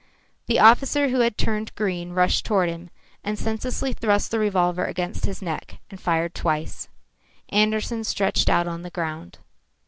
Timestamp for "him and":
2.69-3.37